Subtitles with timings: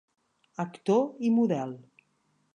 [0.63, 1.77] Actor i model.